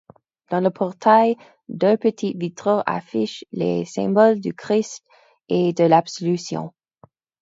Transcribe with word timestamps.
Dans 0.49 0.61
le 0.61 0.71
portail 0.71 1.35
deux 1.69 1.95
petits 1.95 2.33
vitraux 2.35 2.81
affichent 2.87 3.45
les 3.51 3.85
symboles 3.85 4.39
du 4.39 4.51
Christ 4.51 5.03
et 5.47 5.73
de 5.73 5.83
l'absolution. 5.83 6.73